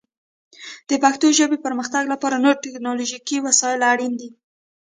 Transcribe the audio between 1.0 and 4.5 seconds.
پښتو ژبې پرمختګ لپاره نور ټکنالوژیکي وسایل اړین دي.